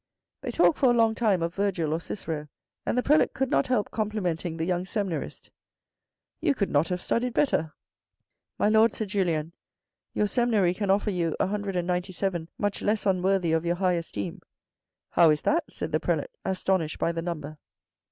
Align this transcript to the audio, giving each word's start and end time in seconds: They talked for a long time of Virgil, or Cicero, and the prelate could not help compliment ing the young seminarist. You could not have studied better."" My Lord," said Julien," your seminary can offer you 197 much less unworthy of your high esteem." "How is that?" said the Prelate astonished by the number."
They 0.41 0.49
talked 0.49 0.79
for 0.79 0.89
a 0.89 0.95
long 0.95 1.13
time 1.13 1.43
of 1.43 1.53
Virgil, 1.53 1.93
or 1.93 1.99
Cicero, 1.99 2.47
and 2.87 2.97
the 2.97 3.03
prelate 3.03 3.35
could 3.35 3.51
not 3.51 3.67
help 3.67 3.91
compliment 3.91 4.43
ing 4.43 4.57
the 4.57 4.65
young 4.65 4.83
seminarist. 4.83 5.51
You 6.39 6.55
could 6.55 6.71
not 6.71 6.87
have 6.89 6.99
studied 7.03 7.35
better."" 7.35 7.71
My 8.57 8.67
Lord," 8.67 8.93
said 8.93 9.09
Julien," 9.09 9.53
your 10.15 10.25
seminary 10.25 10.73
can 10.73 10.89
offer 10.89 11.11
you 11.11 11.35
197 11.39 12.49
much 12.57 12.81
less 12.81 13.05
unworthy 13.05 13.51
of 13.51 13.63
your 13.63 13.75
high 13.75 13.93
esteem." 13.93 14.41
"How 15.11 15.29
is 15.29 15.43
that?" 15.43 15.69
said 15.71 15.91
the 15.91 15.99
Prelate 15.99 16.31
astonished 16.43 16.97
by 16.97 17.11
the 17.11 17.21
number." 17.21 17.59